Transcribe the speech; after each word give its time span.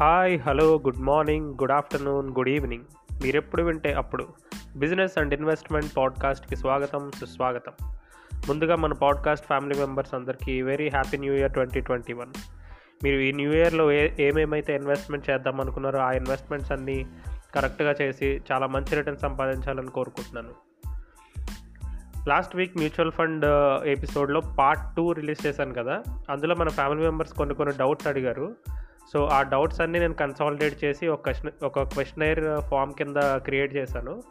Hi 0.00 0.40
hello 0.40 0.74
good 0.74 0.98
morning 0.98 1.46
good 1.46 1.72
afternoon 1.72 2.30
good 2.30 2.48
evening. 2.48 2.84
మీరెప్పుడు 3.22 3.62
వింటే 3.62 3.92
అప్పుడు. 3.92 4.26
బిజినెస్ 4.76 5.18
అండ్ 5.18 5.34
ఇన్వెస్ట్మెంట్ 5.34 5.96
పాడ్కాస్ట్కి 5.96 6.56
స్వాగతం 6.56 7.10
సుస్వాగతం. 7.20 7.72
ముందుగా 8.48 8.76
మన 8.76 8.92
పాడ్కాస్ట్ 8.92 9.46
ఫ్యామిలీ 9.46 9.78
మెంబర్స్ 9.78 10.14
అందరికీ 10.14 10.62
very 10.62 10.88
happy 10.88 11.16
new 11.16 11.34
year 11.34 11.52
twenty 11.52 11.80
twenty 11.80 12.12
one. 12.12 12.32
మీరు 13.04 13.20
ఈ 13.20 13.32
న్యూ 13.32 13.52
ఇయర్లో 13.52 13.92
ఏ 13.92 14.10
ఏమేమైతే 14.20 14.76
ఇన్వెస్ట్మెంట్ 14.76 15.30
చేద్దాం 15.30 15.60
అనుకున్నారో 15.60 15.98
ఆ 15.98 16.12
ఇన్వెస్ట్మెంట్స్ 16.12 16.72
అన్నీ 16.72 17.06
కరెక్ట్గా 17.54 17.94
చేసి 18.02 18.40
చాలా 18.52 18.66
మంచి 18.66 18.96
రిటర్న్ 18.96 19.18
సంపాదించాలని 19.18 19.88
కోరుకుంటున్నాను. 19.88 20.50
లాస్ట్ 22.28 22.56
వీక్ 22.56 22.76
మ్యూచువల్ 22.76 23.12
ఫండ్ 23.12 23.44
ఎపిసోడ్లో 23.86 24.40
పార్ట్ 24.58 24.96
టూ 24.96 25.12
రిలీజ్ 25.12 25.46
చేశాను 25.46 25.74
కదా. 25.74 26.02
అందులో 26.30 26.54
మన 26.54 26.68
ఫ్యామిలీ 26.68 27.02
మెంబర్స్ 27.02 27.32
కొన్ని 27.32 27.54
కొన్ని 27.54 27.78
డౌట్స్ 27.78 28.06
అడిగారు. 28.06 28.54
సో 29.12 29.24
ఆ 29.24 29.42
డౌట్స్ 29.42 29.80
అన్నీ 29.80 29.98
నేను 29.98 30.14
కన్సాలిడేట్ 30.14 30.84
చేసి 30.84 31.08
ఒక 31.08 31.20
క్వశ్చన్ 31.20 31.64
ఒక 31.64 31.82
క్వశ్చనైర్ 31.82 32.60
ఫామ్ 32.60 32.94
కింద 32.94 33.16
క్రియేట్ 33.16 33.76
చేశాను. 33.76 34.22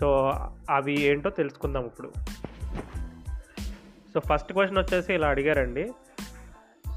సో 0.00 0.32
అవి 0.70 1.00
ఏంటో 1.00 1.30
తెలుసుకుందాం 1.30 1.84
ఇప్పుడు. 1.86 2.12
సో 4.14 4.20
ఫస్ట్ 4.20 4.52
క్వశ్చన్ 4.52 4.78
వచ్చేసి 4.78 5.14
ఇలా 5.14 5.28
అడిగారండి. 5.28 5.90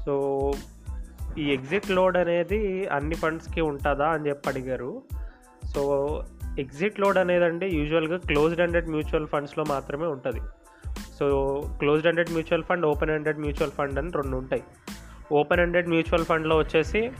సో 0.04 0.52
ఈ 1.38 1.52
ఎగ్జిట్ 1.52 1.90
లోడ్ 1.90 2.16
అనేది 2.16 2.88
అన్ని 2.88 3.14
ఫండ్స్కి 3.14 3.60
ఉంటుందా 3.60 4.08
అని 4.08 4.28
చెప్పి 4.28 4.48
అడిగారు. 4.48 5.02
సో 5.74 5.82
ఎగ్జిట్ 6.58 7.00
లోడ్ 7.00 7.18
అనేదండి 7.18 7.66
యూజువల్గా 7.66 8.16
క్లోజ్డ్ 8.16 8.60
హండెడ్ 8.60 8.88
మ్యూచువల్ 8.88 9.26
ఫండ్స్లో 9.26 9.64
మాత్రమే 9.64 10.06
ఉంటుంది. 10.06 10.40
So 11.18 11.26
closed 11.78 12.06
ended 12.06 12.30
mutual 12.30 12.62
fund 12.62 12.86
open 12.86 13.10
ended 13.10 13.38
mutual 13.38 13.70
fund 13.70 13.98
అని 13.98 14.10
రెండు 14.10 14.36
ఉంటాయి. 14.36 14.62
ఓపెన్ 15.32 15.60
ఎండెడ్ 15.60 15.88
మ్యూచువల్ 15.88 16.24
ఫండ్లో 16.24 16.58
వచ్చేసి 16.58 17.10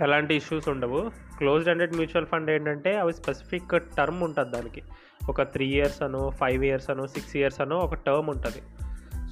ఎలాంటి 0.00 0.34
ఇష్యూస్ 0.34 0.68
ఉండవు. 0.68 1.10
క్లోజ్డ్ 1.38 1.68
హండ్రెడ్ 1.68 1.94
మ్యూచువల్ 1.94 2.26
ఫండ్ 2.26 2.50
ఏంటంటే 2.50 2.96
అవి 2.96 3.12
స్పెసిఫిక్ 3.12 3.82
టర్మ్ 3.96 4.22
ఉంటుంది 4.22 4.50
దానికి. 4.50 4.82
ఒక 5.28 5.42
త్రీ 5.42 5.66
ఇయర్స్ 5.66 6.02
అను 6.02 6.30
ఫైవ్ 6.40 6.64
ఇయర్స్ 6.64 6.90
అను 6.90 7.06
సిక్స్ 7.06 7.36
ఇయర్స్ 7.36 7.60
అను 7.60 7.76
ఒక 7.76 7.94
టర్మ్ 7.94 8.30
ఉంటుంది. 8.30 8.62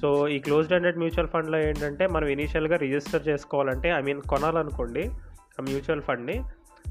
సో 0.01 0.27
ఈ 0.27 0.39
క్లోజ్డ్ 0.39 0.73
ఎండెడ్ 0.73 0.97
మ్యూచువల్ 0.97 1.27
ఫండ్లో 1.27 1.57
ఏంటంటే 1.57 2.07
మనం 2.07 2.27
ఇనీషియల్గా 2.27 2.75
రిజిస్టర్ 2.75 3.27
చేసుకోవాలంటే 3.27 3.89
ఐ 3.89 4.01
మీన్ 4.01 4.21
కొనాలనుకోండి 4.21 5.09
ఆ 5.59 5.61
మ్యూచువల్ 5.61 6.01
ఫండ్ని 6.01 6.43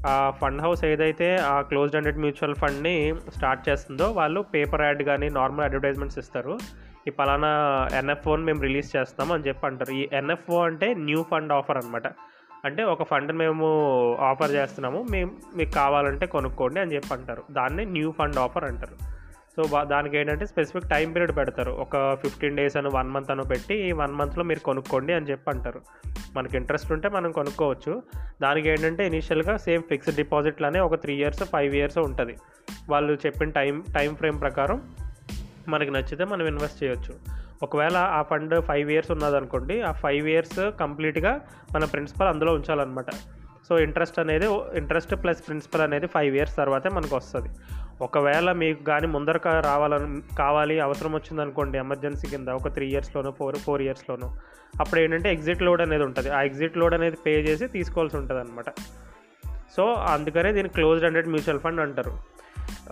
ఆ 0.07 0.29
ఫండ్ 0.29 0.61
హౌస్ 0.61 0.85
ఏదైతే 0.85 1.35
ఆ 1.35 1.61
క్లోజ్డ్ 1.61 1.95
హండ్రెడ్ 1.95 2.17
మ్యూచువల్ 2.17 2.55
ఫండ్ని 2.55 3.13
స్టార్ట్ 3.35 3.69
చేస్తుందో 3.69 4.11
వాళ్ళు 4.11 4.41
పేపర్ 4.41 4.81
యాడ్ 4.81 5.03
కానీ 5.03 5.29
నార్మల్ 5.29 5.65
అడ్వర్టైజ్మెంట్స్ 5.65 6.19
ఇస్తారు. 6.19 6.59
ఈ 7.07 7.11
పలానా 7.11 7.51
ఎన్ఎఫ్ఓని 7.97 8.43
మేము 8.43 8.61
రిలీజ్ 8.61 8.97
చేస్తాం 8.97 9.31
అని 9.31 9.43
చెప్పి 9.47 9.67
అంటారు. 9.67 9.91
ఈ 9.91 10.07
ఎన్ఎఫ్ఓ 10.13 10.63
అంటే 10.63 10.93
న్యూ 10.93 11.25
ఫండ్ 11.31 11.53
ఆఫర్ 11.53 11.77
అనమాట 11.77 12.07
అంటే 12.65 12.83
ఒక 12.83 13.03
ఫండ్ 13.03 13.31
మేము 13.31 13.67
ఆఫర్ 14.15 14.51
చేస్తున్నాము. 14.51 15.05
మేము 15.11 15.31
మీకు 15.55 15.71
కావాలంటే 15.71 16.25
కొనుక్కోండి 16.25 16.79
అని 16.79 16.95
చెప్పి 16.95 17.13
అంటారు. 17.13 17.43
దాన్ని 17.51 17.85
న్యూ 17.85 18.11
ఫండ్ 18.11 18.37
ఆఫర్ 18.37 18.63
అంటారు. 18.63 19.19
సో 19.55 19.83
దానికి 19.83 20.17
ఏంటంటే 20.17 20.45
స్పెసిఫిక్ 20.45 20.89
టైం 20.89 21.11
పీరియడ్ 21.11 21.37
పెడతారు. 21.37 21.71
ఒక 21.71 22.15
ఫిఫ్టీన్ 22.15 22.57
డేస్ 22.57 22.77
అని 22.77 22.87
వన్ 22.87 23.09
మంత్ 23.09 23.31
అని 23.31 23.43
పెట్టి 23.43 23.75
ఈ 23.75 23.91
వన్ 23.91 24.13
మంత్లో 24.13 24.43
మీరు 24.43 24.59
కొనుక్కోండి 24.59 25.13
అని 25.13 25.25
చెప్పి 25.25 25.49
అంటారు. 25.49 25.81
మనకి 26.35 26.57
ఇంట్రెస్ట్ 26.57 26.91
ఉంటే 26.91 27.09
మనం 27.09 27.31
కొనుక్కోవచ్చు. 27.31 28.03
దానికి 28.41 28.69
ఏంటంటే 28.69 29.07
ఇనీషియల్గా 29.07 29.57
సేమ్ 29.57 29.83
ఫిక్స్డ్ 29.83 30.15
డిపాజిట్లానే 30.15 30.79
ఒక 30.79 30.95
త్రీ 30.95 31.15
ఇయర్స్ 31.15 31.43
ఫైవ్ 31.43 31.75
ఇయర్స్ 31.75 31.97
ఉంటుంది. 31.97 32.35
వాళ్ళు 32.89 33.13
చెప్పిన 33.25 33.49
టైం 33.49 33.83
టైం 33.95 34.15
ఫ్రేమ్ 34.15 34.39
ప్రకారం 34.41 34.89
మనకి 35.67 35.91
నచ్చితే 35.91 36.25
మనం 36.25 36.47
ఇన్వెస్ట్ 36.47 36.83
చేయొచ్చు. 36.83 37.15
ఒకవేళ 37.63 37.97
ఆ 37.97 38.21
ఫండ్ 38.21 38.63
ఫైవ్ 38.63 38.91
ఇయర్స్ 38.91 39.11
ఉన్నదనుకోండి 39.11 39.81
ఆ 39.81 39.91
ఫైవ్ 39.91 40.29
ఇయర్స్ 40.29 40.71
కంప్లీట్గా 40.79 41.39
మన 41.75 41.85
ప్రిన్సిపల్ 41.85 42.27
అందులో 42.27 42.53
ఉంచాలన్నమాట. 42.53 43.11
సో 43.69 43.79
ఇంట్రెస్ట్ 43.79 44.19
అనేది 44.19 44.45
ఇంట్రెస్ట్ 44.77 45.15
ప్లస్ 45.15 45.47
ప్రిన్సిపల్ 45.47 45.81
అనేది 45.81 46.07
ఫైవ్ 46.07 46.35
ఇయర్స్ 46.35 46.55
తర్వాతే 46.55 46.89
మనకు 46.89 47.15
వస్తుంది. 47.15 47.49
ఒకవేళ 48.01 48.51
మీకు 48.51 48.83
కానీ 48.83 49.07
ముందర 49.07 49.37
రావాలని 49.59 50.35
కావాలి 50.35 50.79
అవసరం 50.79 51.13
వచ్చింది 51.13 51.41
అనుకోండి 51.41 51.77
ఎమర్జెన్సీ 51.77 52.27
కింద 52.27 52.47
ఒక 52.47 52.73
త్రీ 52.73 52.87
ఇయర్స్లోనో 52.87 53.31
ఫోర్ 53.31 53.55
ఫోర్ 53.55 53.81
ఇయర్స్లోనో 53.81 54.35
అప్పుడు 54.79 54.99
ఏంటంటే 54.99 55.33
ఎగ్జిట్ 55.33 55.61
లోడ్ 55.61 55.81
అనేది 55.81 56.03
ఉంటుంది. 56.03 56.29
ఆ 56.29 56.41
ఎగ్జిట్ 56.41 56.77
లోడ్ 56.77 56.93
అనేది 56.93 57.17
పే 57.25 57.41
చేసి 57.41 57.67
తీసుకోవాల్సి 57.67 58.17
ఉంటుంది 58.17 58.41
అనమాట 58.41 58.65
సో 59.75 59.93
అందుకనే 59.93 60.51
దీన్ని 60.51 60.73
క్లోజ్డ్ 60.73 61.05
హండ్రెడ్ 61.05 61.27
మ్యూచువల్ 61.27 61.59
ఫండ్ 61.59 61.81
అంటారు. 61.81 62.38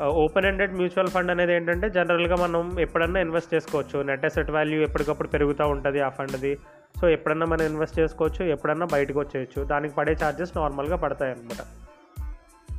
ఓపెన్ 0.05 0.45
హండ్రెడ్ 0.45 0.73
మ్యూచువల్ 0.73 1.07
ఫండ్ 1.07 1.31
అనేది 1.31 1.53
ఏంటంటే 1.53 1.89
జనరల్గా 1.89 2.35
మనం 2.35 2.79
ఎప్పుడన్నా 2.79 3.19
ఇన్వెస్ట్ 3.19 3.53
చేసుకోవచ్చు. 3.53 4.01
నెట్ 4.01 4.25
అసెట్ 4.25 4.51
వాల్యూ 4.51 4.81
ఎప్పటికప్పుడు 4.81 5.27
పెరుగుతూ 5.27 5.67
ఉంటుంది 5.67 5.99
ఆ 5.99 6.09
ఫండ్ది 6.09 6.57
సో 7.01 7.09
ఎప్పుడన్నా 7.09 7.45
మనం 7.45 7.65
ఇన్వెస్ట్ 7.65 7.99
చేసుకోవచ్చు 7.99 8.45
ఎప్పుడన్నా 8.45 8.87
బయటకు 8.91 9.19
వచ్చేయచ్చు. 9.19 9.63
దానికి 9.63 9.95
పడే 9.95 10.13
ఛార్జెస్ 10.23 10.57
నార్మల్గా 10.57 10.95
పడతాయి 10.95 11.31
అనమాట 11.31 11.63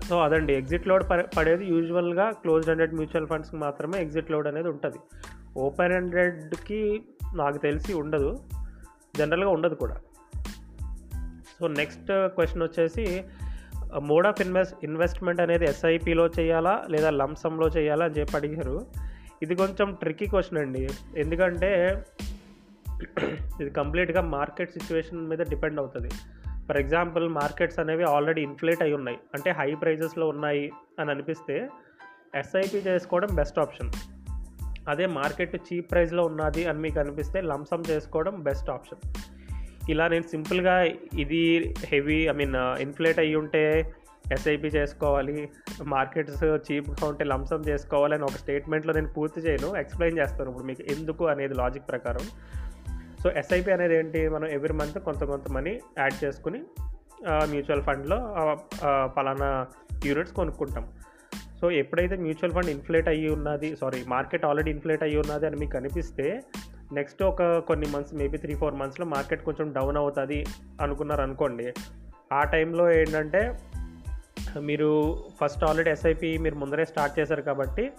సో 0.08 0.20
అదండి. 0.20 0.54
ఎగ్జిట్ 0.54 0.88
లోడ్ 0.88 1.04
పడేది 1.36 1.66
యూజువల్గా 1.66 2.30
క్లోజ్డ్ 2.30 2.70
హండ్రెడ్ 2.70 2.94
మ్యూచువల్ 2.94 3.26
ఫండ్స్కి 3.26 3.56
మాత్రమే 3.56 4.02
ఎగ్జిట్ 4.02 4.30
లోడ్ 4.30 4.46
అనేది 4.46 4.68
ఉంటుంది. 4.68 4.98
ఓపెన్ 5.56 5.92
హండ్రెడ్కి 5.92 7.02
నాకు 7.34 7.58
తెలిసి 7.58 7.94
ఉండదు. 7.94 8.40
జనరల్గా 9.16 9.50
ఉండదు 9.50 9.74
కూడా. 9.74 9.96
సో 11.60 11.66
నెక్స్ట్ 11.66 12.10
క్వశ్చన్ 12.10 12.62
వచ్చేసి 12.62 13.24
మోడ్ 13.96 14.26
ఆఫ్ 14.26 14.40
ఇన్వెస్ట్ 14.40 14.84
ఇన్వెస్ట్మెంట్ 14.84 15.40
అనేది 15.40 15.64
ఎస్ఐపిలో 15.64 16.26
చేయాలా? 16.26 16.84
లేదా 16.90 17.10
లంసంలో 17.10 17.68
చేయాలా 17.68 18.04
అని 18.04 18.14
చెప్పి 18.14 18.36
అడిగారు. 18.36 18.86
ఇది 19.42 19.54
కొంచెం 19.54 19.94
ట్రిక్కీ 19.94 20.26
క్వశ్చన్ 20.26 20.58
అండి. 20.58 20.88
ఎందుకంటే 21.16 22.02
ఇది 23.60 23.70
కంప్లీట్గా 23.70 24.20
మార్కెట్ 24.20 24.70
సిచ్యువేషన్ 24.70 25.28
మీద 25.28 25.38
డిపెండ్ 25.38 25.80
అవుతుంది. 25.80 26.08
ఫర్ 26.68 26.76
ఎగ్జాంపుల్ 26.76 27.28
మార్కెట్స్ 27.28 27.78
అనేవి 27.78 28.04
ఆల్రెడీ 28.04 28.42
ఇన్ఫ్లేట్ 28.42 28.82
అయి 28.82 28.92
ఉన్నాయి. 28.92 29.18
అంటే 29.34 29.50
హై 29.50 29.74
ప్రైజెస్లో 29.74 30.28
ఉన్నాయి 30.28 30.72
అని 31.00 31.10
అనిపిస్తే 31.10 31.68
ఎస్ఐపి 32.34 32.78
చేసుకోవడం 32.78 33.28
బెస్ట్ 33.34 33.58
ఆప్షన్ 33.58 33.90
అదే 34.88 35.06
మార్కెట్ 35.06 35.56
చీప్ 35.56 35.90
ప్రైస్లో 35.90 36.24
ఉన్నది 36.24 36.64
అని 36.64 36.78
మీకు 36.78 37.00
అనిపిస్తే 37.00 37.40
లంసమ్ 37.40 37.90
చేసుకోవడం 37.90 38.40
బెస్ట్ 38.40 38.70
ఆప్షన్ 38.70 39.10
ఇలా 39.88 40.08
నేను 40.08 40.26
సింపుల్గా 40.30 40.74
ఇది 41.24 41.74
హెవీ 41.84 42.18
ఐ 42.28 42.32
మీన్ 42.32 42.56
ఇన్ఫ్లేట్ 42.80 43.18
అయ్యి 43.18 43.36
ఉంటే 43.36 43.62
ఎస్ఐపి 44.32 44.68
చేసుకోవాలి 44.68 45.48
మార్కెట్స్ 45.82 46.44
చీప్గా 46.66 47.06
ఉంటే 47.08 47.24
లంసం 47.24 47.60
చేసుకోవాలి 47.68 48.14
అని 48.14 48.24
ఒక 48.24 48.36
స్టేట్మెంట్లో 48.42 48.92
నేను 48.92 49.10
పూర్తి 49.12 49.40
చేయను 49.40 49.68
ఎక్స్ప్లెయిన్ 49.76 50.18
చేస్తాను. 50.18 50.48
ఇప్పుడు 50.50 50.66
మీకు 50.70 50.82
ఎందుకు 50.92 51.24
అనేది 51.26 51.54
లాజిక్ 51.54 51.88
ప్రకారం. 51.88 52.24
సో 53.22 53.30
ఎస్ఐపి 53.30 53.70
అనేది 53.72 53.94
ఏంటి? 53.98 54.28
మనం 54.28 54.48
ఎవ్రీ 54.48 54.74
మంత్ 54.74 54.98
కొంత 54.98 55.24
కొంత 55.24 55.48
మనీ 55.52 55.80
యాడ్ 55.98 56.24
చేసుకుని 56.24 56.60
మ్యూచువల్ 57.52 57.82
ఫండ్లో 57.82 58.18
పలానా 59.16 59.66
యూనిట్స్ 60.06 60.34
కొనుక్కుంటాం. 60.34 60.84
సో 61.60 61.70
ఎప్పుడైతే 61.70 62.16
మ్యూచువల్ 62.16 62.52
ఫండ్ 62.52 62.70
ఇన్ఫ్లేట్ 62.70 63.08
అయ్యి 63.08 63.28
ఉన్నది 63.28 63.76
సారీ 63.76 64.00
మార్కెట్ 64.08 64.44
ఆల్రెడీ 64.44 64.70
ఇన్ఫ్లేట్ 64.70 65.02
అయ్యి 65.02 65.18
ఉన్నది 65.18 65.46
అని 65.46 65.56
మీకు 65.56 65.76
అనిపిస్తే 65.76 66.26
నెక్స్ట్ 66.92 67.22
ఒక 67.22 67.58
కొన్ని 67.58 67.86
మంత్స్ 67.90 68.14
మేబీ 68.14 68.38
త్రీ 68.38 68.54
ఫోర్ 68.54 68.74
మంత్స్లో 68.74 69.06
మార్కెట్ 69.06 69.44
కొంచెం 69.44 69.72
డౌన్ 69.72 69.96
అవుతుంది 69.96 70.46
అనుకున్నారు 70.80 71.22
అనుకోండి 71.22 71.72
ఆ 72.32 72.44
టైంలో 72.44 72.90
ఏంటంటే 72.90 73.58
మీరు 74.58 75.16
ఫస్ట్ 75.40 75.64
ఆల్రెడీ 75.64 75.90
ఎస్ఐపి 75.90 76.38
మీరు 76.38 76.54
ముందరే 76.54 76.84
స్టార్ట్ 76.84 77.18
చేశారు 77.18 77.42
కాబట్టి 77.42 77.90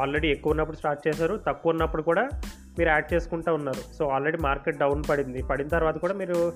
ఆల్రెడీ 0.00 0.28
ఎక్కువ 0.28 0.50
ఉన్నప్పుడు 0.50 0.76
స్టార్ట్ 0.76 1.08
చేశారు 1.08 1.40
తక్కువ 1.46 1.70
ఉన్నప్పుడు 1.70 2.02
కూడా 2.02 2.28
మీరు 2.78 2.88
యాడ్ 2.88 3.14
చేసుకుంటూ 3.14 3.54
ఉన్నారు. 3.54 3.94
సో 3.94 4.08
ఆల్రెడీ 4.08 4.38
మార్కెట్ 4.38 4.78
డౌన్ 4.78 5.04
పడింది. 5.10 5.42
పడిన 5.42 5.68
తర్వాత 5.68 5.98
కూడా 5.98 6.14
మీరు 6.14 6.52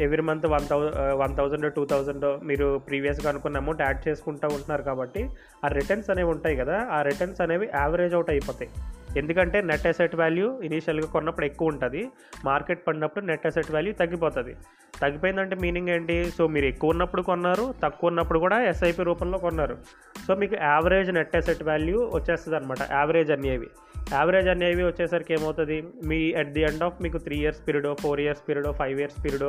every 0.00 0.22
month 0.22 0.46
one 0.46 0.66
thou 0.68 0.78
one 1.12 1.36
thousand 1.36 1.72
two 1.72 1.84
thousand 1.84 2.44
మీరు 2.44 2.78
ప్రీవియస్గా 2.78 3.30
అనుకున్న 3.30 3.56
అమౌంట్ 3.56 3.82
యాడ్ 3.82 4.08
చేసుకుంటూ 4.08 4.48
ఉంటున్నారు 4.48 4.82
కాబట్టి 4.82 5.30
ఆ 5.64 5.68
రిటర్న్స్ 5.68 6.10
అనేవి 6.10 6.28
ఉంటాయి 6.28 6.56
కదా 6.56 6.86
ఆ 6.90 7.02
రిటర్న్స్ 7.02 7.40
అనేవి 7.40 7.68
యావరేజ్ 7.74 8.14
అవుట్ 8.14 8.30
అయిపోతాయి. 8.30 8.70
ఎందుకంటే 9.16 9.58
నెట్ 9.70 9.86
అసెట్ 9.86 10.16
వాల్యూ 10.16 10.60
ఇనీషియల్గా 10.60 11.06
కొన్నప్పుడు 11.06 11.46
ఎక్కువ 11.46 11.68
ఉంటుంది. 11.68 12.02
మార్కెట్ 12.44 12.86
పడినప్పుడు 12.86 13.24
నెట్ 13.24 13.46
అసెట్ 13.46 13.70
వాల్యూ 13.72 13.92
తగ్గిపోతుంది. 13.92 14.54
తగ్గిపోయిందంటే 15.02 15.56
మీనింగ్ 15.56 15.88
ఏంటి? 15.88 16.16
సో 16.38 16.46
మీరు 16.46 16.66
ఎక్కువ 16.66 16.90
ఉన్నప్పుడు 16.90 17.22
కొన్నారు 17.22 17.74
తక్కువ 17.84 18.08
ఉన్నప్పుడు 18.08 18.38
కూడా 18.38 18.58
ఎస్ఐపి 18.62 19.02
రూపంలో 19.02 19.38
కొన్నారు. 19.38 19.76
సో 20.26 20.34
మీకు 20.34 20.56
యావరేజ్ 20.62 21.10
నెట్ 21.10 21.36
అసెట్ 21.36 21.62
వాల్యూ 21.62 22.10
వచ్చేస్తుంది 22.14 22.56
అనమాట 22.56 22.78
యావరేజ్ 22.92 23.30
అనేవి. 23.30 23.68
యావరేజ్ 24.12 24.48
అనేవి 24.48 24.82
వచ్చేసరికి 24.82 25.34
ఏమవుతుంది? 25.34 25.84
మీ 26.04 26.32
అట్ 26.32 26.52
ది 26.56 26.60
ఎండ్ 26.60 26.82
ఆఫ్ 26.82 27.02
మీకు 27.02 27.18
three 27.18 27.36
years 27.36 27.62
period 27.68 28.00
four 28.00 28.20
years 28.20 28.42
period 28.48 28.72
five 28.72 29.00
years 29.00 29.24
period 29.24 29.48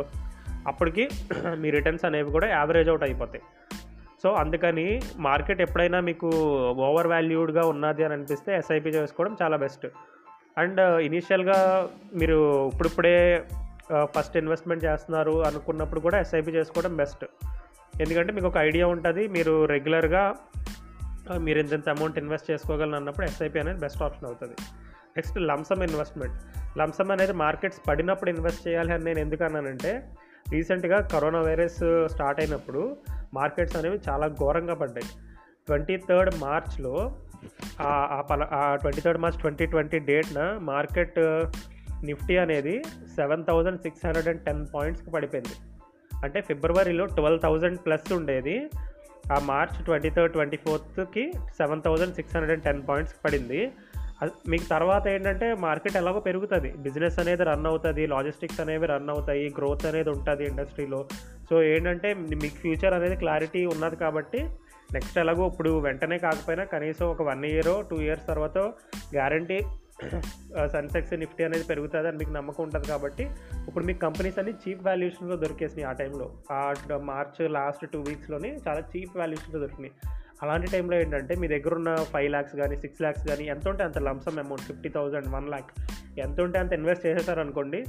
అప్పటికి 0.68 1.10
మీ 1.56 1.70
రిటర్న్స్ 1.70 2.06
అనేవి 2.06 2.32
కూడా 2.32 2.48
యావరేజ్ 2.48 2.90
అవుట్ 2.90 3.04
అయిపోతాయి. 3.04 3.44
సో 4.24 4.30
అందుకని 4.42 4.86
మార్కెట్ 5.28 5.62
ఎప్పుడైనా 5.66 6.00
మీకు 6.10 6.30
ఓవర్ 6.88 7.10
వాల్యూడ్గా 7.14 7.64
ఉన్నది 7.74 8.04
అని 8.06 8.14
అనిపిస్తే 8.14 8.52
ఎస్ఐపి 8.56 8.94
చేసుకోవడం 8.98 9.36
చాలా 9.42 9.58
బెస్ట్. 9.66 9.86
అండ్ 10.62 10.80
uh, 10.86 10.98
ఇనీషియల్గా 11.08 11.58
మీరు 12.20 12.38
ఇప్పుడిప్పుడే 12.72 13.18
uh, 13.96 14.06
ఫస్ట్ 14.16 14.38
ఇన్వెస్ట్మెంట్ 14.42 14.86
చేస్తున్నారు 14.88 15.36
అనుకున్నప్పుడు 15.50 16.02
కూడా 16.06 16.20
ఎస్ఐపి 16.26 16.52
చేసుకోవడం 16.58 16.96
బెస్ట్ 17.02 17.26
ఎందుకంటే 18.02 18.32
మీకు 18.34 18.48
ఒక 18.52 18.58
ఐడియా 18.70 18.88
ఉంటుంది 18.88 19.24
మీరు 19.36 19.54
రెగ్యులర్గా 19.74 20.24
uh, 21.30 21.40
మీరు 21.46 21.60
ఇంత 21.60 21.90
అమౌంట్ 21.96 22.18
ఇన్వెస్ట్ 22.24 22.50
చేసుకోగలను 22.52 22.98
అన్నప్పుడు 23.02 23.28
ఎస్ఐపి 23.32 23.60
అనేది 23.64 23.82
బెస్ట్ 23.86 24.04
ఆప్షన్ 24.08 24.28
అవుతుంది. 24.32 24.58
Next 25.18 25.38
lump sum 25.50 25.84
investment 25.84 26.36
lump sum 26.80 27.12
అనేది 27.12 27.34
మార్కెట్స్ 27.46 27.80
పడినప్పుడు 27.90 28.30
ఇన్వెస్ట్ 28.30 28.62
చేయాలి 28.68 28.92
అని 28.96 29.04
నేను 29.04 29.20
ఎందుకు 29.20 29.44
అన్నానంటే 29.44 29.92
రీసెంట్గా 30.52 31.02
కరోనా 31.02 31.42
వైరస్ 31.42 31.80
స్టార్ట్ 32.08 32.42
అయినప్పుడు 32.42 32.98
మార్కెట్స్ 33.34 33.76
అనేవి 33.76 34.00
చాలా 34.10 34.28
ఘోరంగా 34.28 34.74
పడ్డాయి. 34.74 35.10
ట్వంటీ 35.68 35.98
థర్డ్ 35.98 36.36
మార్చ్లో 36.40 37.16
ఆ 37.82 38.22
పల 38.32 38.44
twenty 38.82 39.02
third 39.02 39.22
March 39.22 39.40
twenty 39.40 39.66
twenty 39.66 40.00
డేట్న 40.00 40.58
market 40.62 41.20
Nifty 42.04 42.38
అనేది 42.38 42.84
seven 43.16 43.46
thousand 43.46 43.82
six 43.82 44.06
hundred 44.06 44.28
and 44.28 44.42
ten 44.42 44.68
పాయింట్స్కి 44.76 45.12
పడిపోయింది. 45.12 45.56
అంటే 46.24 46.42
ఫిబ్రవరిలో 46.42 47.06
ట్వెల్వ్ 47.06 47.42
థౌజండ్ 47.42 47.80
ప్లస్ 47.86 48.14
ఉండేది. 48.14 48.70
ఆ 49.34 49.40
March 49.40 49.86
twenty 49.86 50.10
third 50.10 50.34
twenty 50.34 50.58
ఫోర్త్కి 50.58 51.32
seven 51.58 51.82
thousand 51.82 52.16
six 52.16 52.36
hundred 52.36 52.68
and 52.68 52.78
ten 52.78 52.90
పాయింట్స్కి 52.90 53.20
పడింది. 53.26 53.72
మీకు 54.52 54.66
తర్వాత 54.70 55.08
ఏంటంటే 55.08 55.54
మార్కెట్ 55.54 55.98
ఎలాగో 55.98 56.20
పెరుగుతుంది. 56.20 56.70
బిజినెస్ 56.86 57.20
అనేది 57.20 57.44
రన్ 57.44 57.66
అవుతుంది 57.66 58.06
లాజిస్టిక్స్ 58.08 58.62
అనేవి 58.62 58.86
రన్ 58.86 59.10
అవుతాయి 59.10 59.50
గ్రోత్ 59.58 59.86
అనేది 59.86 60.10
ఉంటుంది 60.10 60.44
ఇండస్ట్రీలో 60.44 61.06
సో 61.50 61.64
ఏంటంటే 61.64 62.14
మీకు 62.14 62.56
ఫ్యూచర్ 62.56 62.94
అనేది 62.94 63.16
క్లారిటీ 63.16 63.66
ఉన్నది 63.66 63.96
కాబట్టి 63.96 64.40
నెక్స్ట్ 64.94 65.18
ఎలాగో 65.18 65.48
ఇప్పుడు 65.48 65.70
వెంటనే 65.70 66.18
కాకపోయినా 66.18 66.64
కనీసం 66.64 67.06
ఒక 67.06 67.22
వన్ 67.22 67.46
ఇయర్ 67.46 67.90
టూ 67.90 68.02
ఇయర్స్ 68.02 68.28
తర్వాత 68.28 68.58
గ్యారంటీ 69.14 69.60
సన్సెక్స్ 70.72 71.14
నిఫ్టీ 71.14 71.44
అనేది 71.44 71.64
పెరుగుతుంది 71.64 72.08
అని 72.08 72.18
మీకు 72.18 72.32
నమ్మకం 72.32 72.64
ఉంటుంది 72.64 72.88
కాబట్టి 72.88 73.24
ఇప్పుడు 73.68 73.86
మీకు 73.86 74.00
కంపెనీస్ 74.00 74.40
అన్ని 74.40 74.54
చీప్ 74.54 74.86
వాల్యుయేషన్లో 74.86 75.36
దొరికేసినాయి 75.36 75.88
ఆ 75.90 75.92
టైంలో 75.92 76.32
ఆ 76.52 76.74
మార్చ్ 76.98 77.52
లాస్ట్ 77.52 77.86
టూ 77.94 78.00
వీక్స్లోని 78.00 78.52
చాలా 78.68 78.80
చీప్ 78.80 79.18
వాల్యుయేషన్లో 79.18 79.60
దొరికినాయి. 79.60 79.94
అలాంటి 80.44 80.68
టైంలో 80.68 80.98
ఏంటంటే 80.98 81.36
మీ 81.36 81.48
దగ్గర 81.48 81.76
ఉన్న 81.76 81.96
ఫైవ్ 81.96 82.30
ల్యాక్స్ 82.30 82.56
కానీ 82.56 82.76
సిక్స్ 82.78 83.02
ల్యాక్స్ 83.02 83.28
కానీ 83.28 83.44
ఎంత 83.44 83.68
ఉంటే 83.68 83.84
అంత 83.84 83.98
lump sum 83.98 84.40
amount 84.40 84.62
fifty 84.62 84.90
thousand 84.90 85.28
one 85.28 85.50
lakh 85.50 85.72
ఎంత 86.20 86.42
ఉంటే 86.42 86.60
అంత 86.60 86.74
ఇన్వెస్ట్ 86.74 87.06
చేసేసారనుకోండి 87.06 87.86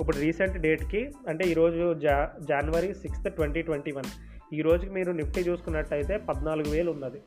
ఇప్పుడు 0.00 0.16
రీసెంట్ 0.16 0.58
డేట్కి 0.58 1.12
అంటే 1.28 1.44
ఈరోజు 1.44 1.94
జా 1.94 2.30
జనవరి 2.42 2.94
సిక్స్త్ 2.94 3.34
ట్వంటీ 3.34 3.62
ట్వంటీ 3.62 3.92
వన్ 3.92 4.10
ఈ 4.54 4.62
రోజుకి 4.62 4.92
మీరు 4.92 5.12
నిఫ్టీ 5.12 5.40
చూసుకున్నట్టయితే 5.40 6.16
పద్నాలుగు 6.16 6.70
వేలు 6.70 6.90
ఉన్నది. 6.90 7.20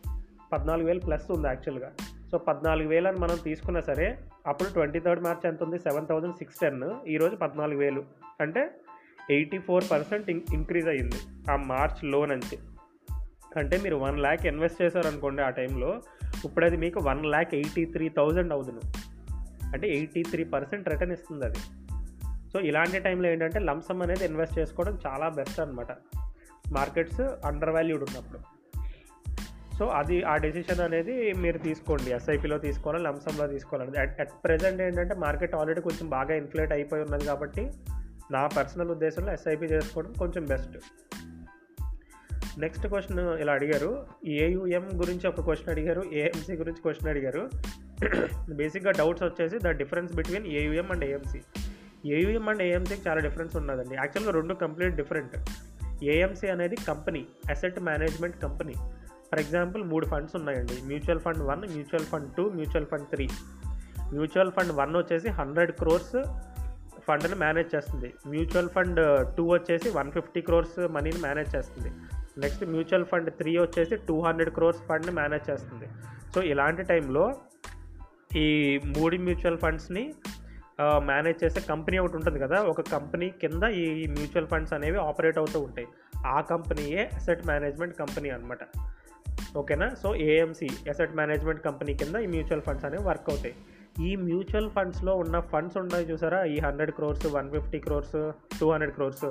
పద్నాలుగు 0.53 0.87
వేలు 0.87 0.99
ప్లస్ 0.99 1.31
ఉంది 1.31 1.47
యాక్చువల్గా 1.47 1.91
సో 2.31 2.37
పద్నాలుగు 2.37 2.87
వేలు 2.87 3.07
అని 3.07 3.17
మనం 3.17 3.37
తీసుకున్నా 3.43 3.81
సరే 3.81 4.17
అప్పుడు 4.47 4.69
ట్వంటీ 4.69 4.99
థర్డ్ 4.99 5.23
మార్చ్ 5.23 5.45
ఎంత 5.45 5.63
ఉంది? 5.63 5.79
సెవెన్ 5.79 6.07
థౌజండ్ 6.07 6.35
సిక్స్ 6.35 6.59
టెన్ 6.59 7.07
ఈరోజు 7.07 7.35
పద్నాలుగు 7.35 7.79
వేలు. 7.79 8.03
అంటే 8.41 8.71
ఎయిటీ 9.29 9.57
ఫోర్ 9.57 9.83
పర్సెంట్ 9.91 10.29
ఇంక్రీజ్ 10.29 10.87
అయ్యింది. 10.87 11.15
ఆ 11.51 11.55
మార్చ్లో 11.55 12.25
నుంచి. 12.25 12.57
అంటే 13.57 13.77
మీరు 13.77 13.95
వన్ 13.95 14.19
ల్యాక్ 14.19 14.45
ఇన్వెస్ట్ 14.45 14.81
చేశారనుకోండి 14.81 15.41
ఆ 15.41 15.50
టైంలో 15.50 16.01
ఇప్పుడు 16.45 16.65
అది 16.65 16.77
మీకు 16.77 17.00
one 17.00 17.25
lakh 17.25 17.55
eighty 17.55 17.85
three 17.85 18.09
thousand 18.09 18.53
అవుతుంది 18.53 18.97
అంటే 19.73 19.88
ఎయిటీ 19.88 20.23
త్రీ 20.23 20.44
పర్సెంట్ 20.44 20.89
రిటర్న్ 20.89 21.13
ఇస్తుంది 21.13 21.45
అది 21.45 21.59
సో 22.53 22.59
ఇలాంటి 22.59 23.00
టైంలో 23.00 23.29
ఏంటంటే 23.29 23.59
లంసమ్ 23.59 24.01
అనేది 24.01 24.25
ఇన్వెస్ట్ 24.25 24.59
చేసుకోవడం 24.59 25.00
చాలా 25.07 25.29
బెస్ట్ 25.29 25.59
అనమాట 25.59 25.88
మార్కెట్స్ 26.71 27.21
అండర్ 27.21 27.69
వాల్యూడ్ 27.69 28.03
ఉన్నప్పుడు. 28.03 28.39
సో 29.77 29.88
అది 29.88 30.23
ఆ 30.23 30.38
డెసిషన్ 30.38 30.79
అనేది 30.79 31.33
మీరు 31.33 31.57
తీసుకోండి. 31.57 32.11
ఎస్ఐపిలో 32.11 32.57
తీసుకోవాలి 32.57 33.03
లంసంలో 33.03 33.47
తీసుకోవాలి 33.47 34.00
అట్ 34.00 34.21
అట్ 34.21 34.29
ప్రజెంట్ 34.44 34.81
ఏంటంటే 34.81 35.15
మార్కెట్ 35.15 35.55
ఆల్రెడీ 35.55 35.81
కొంచెం 35.81 36.09
బాగా 36.09 36.33
ఇన్ఫ్లేట్ 36.33 36.73
అయిపోయి 36.73 37.03
ఉన్నది 37.03 37.25
కాబట్టి 37.25 37.71
నా 38.31 38.47
పర్సనల్ 38.47 38.89
ఉద్దేశంలో 38.89 39.33
ఎస్ఐపి 39.33 39.65
చేసుకోవడం 39.65 40.13
కొంచెం 40.13 40.45
బెస్ట్ 40.45 40.77
నెక్స్ట్ 42.57 42.88
క్వశ్చన్ 42.88 43.19
ఇలా 43.19 43.53
అడిగారు. 43.53 44.05
ఏయుఎం 44.27 44.89
గురించి 44.94 45.27
ఒక 45.27 45.41
క్వశ్చన్ 45.41 45.69
అడిగారు. 45.69 46.03
ఏఎంసీ 46.13 46.53
గురించి 46.53 46.81
క్వశ్చన్ 46.81 47.09
అడిగారు. 47.09 47.50
బేసిక్గా 48.53 48.91
డౌట్స్ 48.91 49.23
వచ్చేసి 49.23 49.59
the 49.59 49.67
difference 49.67 50.13
between 50.13 50.47
AUM 50.47 50.91
and 50.91 51.05
AMC 51.05 51.41
AUM 52.05 52.50
and 52.50 52.61
ఏఎంసీకి 52.61 53.09
చాలా 53.09 53.19
డిఫరెన్స్ 53.19 53.55
ఉన్నదండి. 53.55 53.95
యాక్చువల్గా 53.95 54.31
రెండు 54.31 54.53
కంప్లీట్ 54.53 54.95
డిఫరెంట్ 54.95 55.50
ఏఎంసీ 56.03 56.47
అనేది 56.47 56.75
company 56.75 57.25
asset 57.50 57.79
management 57.79 58.41
company 58.41 58.73
for 59.31 59.39
example 59.39 59.83
మూడు 59.83 60.05
ఫండ్స్ 60.05 60.35
ఉన్నాయండి. 60.35 60.73
Mutual 60.85 61.19
fund 61.19 61.44
one 61.44 61.59
mutual 61.59 62.05
fund 62.05 62.35
two 62.35 62.50
mutual 62.50 62.85
fund 62.85 63.07
three 63.07 63.27
mutual 64.09 64.51
fund 64.51 64.71
one 64.71 64.95
వచ్చేసి 64.95 65.29
hundred 65.29 65.71
crores 65.71 66.23
ఫండ్ని 67.07 67.35
manage 67.35 67.75
చేస్తుంది. 67.75 68.13
మ్యూచువల్ 68.27 68.69
ఫండ్ 68.69 69.27
టూ 69.38 69.47
వచ్చేసి 69.47 69.89
వన్ 69.89 70.11
ఫిఫ్టీ 70.11 70.41
క్రోర్స్ 70.41 70.88
మనీని 70.88 71.19
మేనేజ్ 71.19 71.55
చేస్తుంది. 71.55 71.91
నెక్స్ట్ 72.41 72.63
మ్యూచువల్ 72.74 73.07
ఫండ్ 73.12 73.30
త్రీ 73.39 73.51
వచ్చేసి 73.57 73.95
two 74.07 74.15
hundred 74.25 74.51
crores 74.57 74.81
ఫండ్ని 74.88 75.13
మేనేజ్ 75.19 75.45
చేస్తుంది. 75.50 75.88
సో 76.35 76.41
ఇలాంటి 76.51 76.83
టైంలో 76.91 77.25
ఈ 78.44 78.47
మూడు 78.95 79.15
మ్యూచువల్ 79.27 79.59
ఫండ్స్ని 79.63 80.03
మేనేజ్ 81.09 81.38
చేసే 81.44 81.62
కంపెనీ 81.71 81.97
ఒకటి 82.03 82.15
ఉంటుంది 82.19 82.39
కదా 82.44 82.57
ఒక 82.71 82.81
కంపెనీ 82.94 83.27
కింద 83.41 83.63
ఈ 83.81 83.83
మ్యూచువల్ 84.15 84.47
ఫండ్స్ 84.51 84.74
అనేవి 84.77 85.00
ఆపరేట్ 85.09 85.38
అవుతూ 85.41 85.59
ఉంటాయి. 85.68 85.88
ఆ 86.35 86.38
కంపెనీయే 86.51 87.03
అసెట్ 87.19 87.44
మేనేజ్మెంట్ 87.51 87.95
కంపెనీ 88.01 88.30
అనమాట 88.38 88.63
ఓకేనా? 89.59 89.88
So 90.01 90.09
A M C 90.27 90.68
asset 90.91 91.15
management 91.19 91.62
company 91.68 91.94
కింద 92.01 92.15
ఈ 92.25 92.27
మ్యూచువల్ 92.33 92.63
ఫండ్స్ 92.68 92.86
అనేవి 92.88 93.03
వర్క్ 93.09 93.29
అవుతాయి. 93.33 93.56
ఈ 94.07 94.12
మ్యూచువల్ 94.27 94.69
ఫండ్స్లో 94.75 95.13
ఉన్న 95.24 95.39
ఫండ్స్ 95.51 95.77
ఉన్నాయి 95.81 96.06
చూసారా? 96.12 96.39
ఈ 96.53 96.56
hundred 96.65 96.91
crores 96.97 97.25
one 97.36 97.50
fifty 97.56 97.79
crores 97.86 98.15
two 98.59 98.68
hundred 98.74 98.94
crores. 98.97 99.25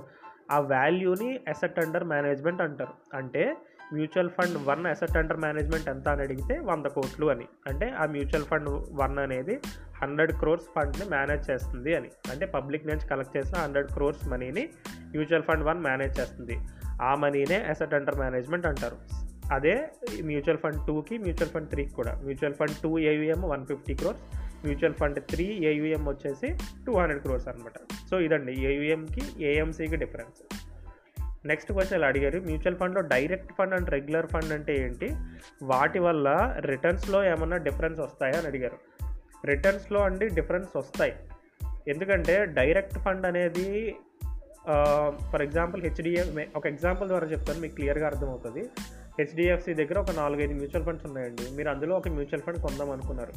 ఆ 0.50 0.58
వాల్యూని 0.58 1.40
అసెట్ 1.48 1.78
అండర్ 1.78 2.04
మేనేజ్మెంట్ 2.04 2.62
అంటారు. 2.62 3.16
అంటే 3.16 3.56
mutual 3.92 4.30
fund 4.30 4.68
one 4.68 4.86
asset 4.86 5.16
under 5.16 5.36
management 5.36 5.88
ఎంత 5.88 6.08
అని 6.08 6.22
అడిగితే 6.22 6.58
వంద 6.58 6.86
కోట్లు 6.86 7.26
అని. 7.26 7.44
అంటే 7.68 7.88
ఆ 7.88 8.06
మ్యూచువల్ 8.06 8.44
ఫండ్ 8.44 8.68
వన్ 8.92 9.18
అనేది 9.18 9.60
హండ్రెడ్ 10.02 10.32
క్రోర్స్ 10.32 10.64
ఫండ్ని 10.76 11.08
మేనేజ్ 11.08 11.50
చేస్తుంది 11.50 11.94
అని. 11.94 12.08
అంటే 12.30 12.46
పబ్లిక్ 12.46 12.86
నుంచి 12.86 13.08
కలెక్ట్ 13.08 13.36
చేసిన 13.36 13.58
హండ్రెడ్ 13.58 13.86
క్రోర్స్ 13.86 14.28
మనీని 14.28 14.68
మ్యూచువల్ 15.00 15.42
ఫండ్ 15.42 15.64
వన్ 15.64 15.80
మేనేజ్ 15.80 16.20
చేస్తుంది. 16.20 16.58
ఆ 17.02 17.14
మనీనే 17.14 17.64
అసెట్ 17.64 17.94
అండర్ 17.94 18.18
మేనేజ్మెంట్ 18.18 18.66
అంటారు. 18.66 18.96
అదే 19.52 19.88
మ్యూచువల్ 20.22 20.58
ఫండ్ 20.58 20.86
టూకి 20.86 21.18
మ్యూచువల్ 21.18 21.50
ఫండ్ 21.50 21.70
త్రీకి 21.70 21.94
కూడా. 21.94 22.14
Mutual 22.14 22.54
fund 22.54 22.76
two 22.82 22.98
A U M 22.98 23.42
one 23.42 23.66
fifty 23.66 23.94
crores 23.94 24.41
mutual 24.64 24.94
fund 24.94 25.20
three 25.20 25.44
A U M 25.44 26.08
వచ్చేసి 26.08 26.58
టూ 26.86 26.98
హండ్రెడ్ 26.98 27.22
క్రోర్స్ 27.22 27.48
అనమాట 27.48 27.72
సో 28.10 28.20
ఇదండి 28.20 28.52
ఏయుఎంకి 28.60 29.44
ఏఎంసీకి 29.44 29.96
డిఫరెన్స్ 29.96 30.56
నెక్స్ట్ 31.46 31.72
క్వశ్చన్ 31.72 31.98
ఇలా 31.98 32.06
అడిగారు 32.06 32.40
మ్యూచువల్ 32.40 32.76
ఫండ్లో 32.76 33.00
direct 33.00 33.52
fund 33.52 33.74
and 33.74 33.90
regular 33.90 34.26
fund 34.26 34.52
అంటే 34.52 34.76
ఏంటి? 34.76 35.16
వాటి 35.62 35.98
వల్ల 35.98 36.56
రిటర్న్స్లో 36.60 37.24
ఏమన్నా 37.24 37.56
డిఫరెన్స్ 37.56 38.00
వస్తాయా 38.00 38.38
అని 38.38 38.46
అడిగారు. 38.46 38.78
రిటర్న్స్లో 39.46 40.00
అండి 40.00 40.28
డిఫరెన్స్ 40.28 40.76
వస్తాయి. 40.76 41.12
ఎందుకంటే 41.88 42.44
డైరెక్ట్ 42.44 42.98
ఫండ్ 42.98 43.26
అనేది 43.26 43.96
for 45.32 45.42
example 45.42 45.82
H D F 45.82 46.56
ఒక 46.56 46.66
ఎగ్జాంపుల్ 46.66 47.08
ద్వారా 47.08 47.26
చెప్తాను 47.26 47.60
మీకు 47.60 47.74
క్లియర్గా 47.74 48.06
అర్థమవుతుంది. 48.06 48.68
హెచ్డిఎఫ్సి 49.18 49.74
దగ్గర 49.74 49.98
ఒక 49.98 50.10
నాలుగైదు 50.10 50.52
మ్యూచువల్ 50.52 50.84
ఫండ్స్ 50.84 51.06
ఉన్నాయండి. 51.06 51.56
మీరు 51.56 51.68
అందులో 51.68 51.96
ఒక 51.96 52.08
మ్యూచువల్ 52.08 52.42
ఫండ్ 52.42 52.58
కొందాం 52.58 52.90
అనుకున్నారు. 52.90 53.32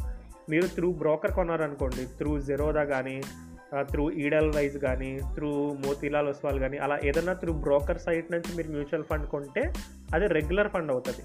మీరు 0.52 0.68
త్రూ 0.76 0.88
బ్రోకర్ 1.02 1.34
కొన్నారనుకోండి 1.40 2.04
త్రూ 2.20 2.32
జెరోదా 2.50 2.84
కానీ 2.94 3.18
త్రూ 3.92 4.04
ఈడల్ 4.24 4.52
వైజ్ 4.56 4.78
కానీ 4.78 5.10
త్రూ 5.36 5.50
మోతీలాల్ 5.86 6.28
ఒస్వాల్ 6.34 6.60
కానీ 6.64 6.78
అలా 6.86 6.96
ఏదైనా 7.10 7.34
త్రూ 7.42 7.54
బ్రోకర్ 7.66 8.00
సైట్ 8.06 8.30
నుంచి 8.34 8.52
మీరు 8.58 8.70
మ్యూచువల్ 8.76 9.08
ఫండ్ 9.10 9.28
కొంటే 9.34 9.64
అది 10.16 10.26
రెగ్యులర్ 10.38 10.70
ఫండ్ 10.74 10.92
అవుతుంది. 10.92 11.24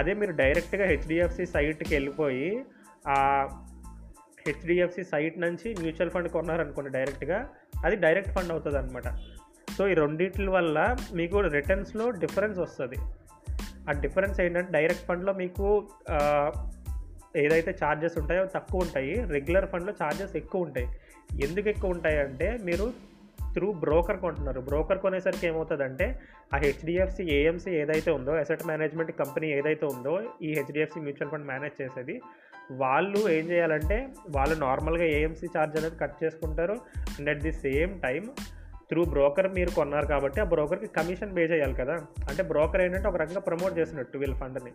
అదే 0.00 0.14
మీరు 0.20 0.32
డైరెక్ట్గా 0.42 0.84
హెచ్డిఎఫ్సి 0.92 1.46
సైట్కి 1.46 1.92
వెళ్ళిపోయి 1.94 2.48
ఆ 3.14 3.16
హెచ్డిఎఫ్సి 4.46 5.04
సైట్ 5.12 5.36
నుంచి 5.44 5.68
మ్యూచువల్ 5.82 6.12
ఫండ్ 6.14 6.30
కొన్నారనుకోండి 6.36 6.90
డైరెక్ట్గా 6.98 7.38
అది 7.84 7.96
డైరెక్ట్ 7.96 8.32
ఫండ్ 8.36 8.52
అవుతుంది 8.54 8.78
అనమాట 8.78 9.08
సో 9.76 9.82
ఈ 9.88 9.94
రెండింటి 9.94 10.48
వల్ల 10.56 10.78
మీకు 11.20 11.36
రిటర్న్స్లో 11.58 12.04
డిఫరెన్స్ 12.24 12.58
వస్తుంది. 12.58 12.98
ఆ 13.88 13.92
డిఫరెన్స్ 14.04 14.36
ఏంటంటే 14.44 14.72
డైరెక్ట్ 14.78 15.06
ఫండ్లో 15.08 15.32
మీకు 15.42 15.66
ఏదైతే 17.36 17.74
ఛార్జెస్ 17.84 18.18
ఉంటాయో 18.18 18.44
తక్కువ 18.44 18.80
ఉంటాయి. 18.80 19.14
రెగ్యులర్ 19.26 19.66
ఫండ్లో 19.66 19.92
ఛార్జెస్ 20.02 20.36
ఎక్కువ 20.36 20.62
ఉంటాయి. 20.62 20.88
ఎందుకు 21.42 21.68
ఎక్కువ 21.68 21.90
ఉంటాయి 21.90 22.18
అంటే 22.18 22.58
మీరు 22.64 22.92
త్రూ 23.54 23.72
బ్రోకర్ 23.72 24.16
కొంటున్నారు. 24.16 24.60
బ్రోకర్ 24.60 24.98
కొనేసరికి 24.98 25.46
ఏమవుతుందంటే 25.46 26.20
ఆ 26.54 26.56
హెచ్డిఎఫ్సి 26.56 27.32
ఏఎంసీ 27.32 27.70
ఏదైతే 27.70 28.10
ఉందో 28.10 28.32
అసెట్ 28.32 28.66
మేనేజ్మెంట్ 28.66 29.12
కంపెనీ 29.12 29.50
ఏదైతే 29.50 29.86
ఉందో 29.86 30.22
ఈ 30.42 30.54
హెచ్డిఎఫ్సి 30.54 31.00
మ్యూచువల్ 31.00 31.30
ఫండ్ 31.30 31.46
మేనేజ్ 31.46 31.82
చేసేది 31.82 32.20
వాళ్ళు 32.72 33.28
ఏం 33.30 33.44
చేయాలంటే 33.50 34.08
వాళ్ళు 34.28 34.54
నార్మల్గా 34.54 35.04
ఏఎంసీ 35.04 35.46
ఛార్జ్ 35.58 35.76
అనేది 35.76 35.96
కట్ 35.96 36.24
చేసుకుంటారు. 36.24 36.72
And 37.18 37.30
at 37.30 37.38
the 37.38 37.52
same 37.52 38.00
time 38.00 38.30
through 38.88 39.04
broker 39.04 39.54
మీరు 39.54 39.70
కొన్నారు 39.70 40.06
కాబట్టి 40.06 40.40
ఆ 40.40 40.44
బ్రోకర్కి 40.44 40.86
కమిషన్ 40.86 41.36
పే 41.36 41.42
చేయాలి 41.42 41.74
కదా. 41.74 41.94
అంటే 42.28 42.42
బ్రోకర్ 42.42 42.80
ఏంటంటే 42.80 43.08
ఒక 43.08 43.16
రకంగా 43.16 43.40
ప్రమోట్ 43.40 43.78
చేసినట్టు 43.78 44.18
వీళ్ళ 44.18 44.34
ఫండ్ని 44.34 44.72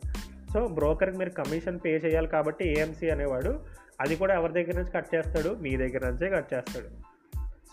సో 0.53 0.67
బ్రోకర్కి 0.67 1.17
మీరు 1.17 1.29
కమిషన్ 1.29 1.79
పే 1.85 1.89
చేయాలి 1.89 2.27
కాబట్టి 2.27 2.65
ఏఎంసీ 2.65 3.09
అనేవాడు 3.09 3.59
అది 4.01 4.15
కూడా 4.15 4.33
ఎవరి 4.33 4.53
దగ్గర 4.53 4.75
నుంచి 4.75 4.91
కట్ 4.91 5.15
చేస్తాడు? 5.15 5.57
మీ 5.61 5.77
దగ్గర 5.77 6.09
నుంచే 6.09 6.29
కట్ 6.29 6.53
చేస్తాడు. 6.53 6.85